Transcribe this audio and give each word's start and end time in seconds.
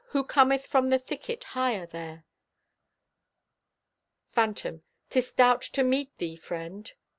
Who 0.17 0.23
cometh 0.23 0.65
from 0.65 0.89
the 0.89 0.97
thicket 0.97 1.43
higher 1.53 1.85
there? 1.85 2.25
Phantom: 4.31 4.81
'Tis 5.11 5.31
Doubt 5.33 5.61
to 5.77 5.83
meet 5.83 6.17
thee, 6.17 6.35
friend! 6.35 6.91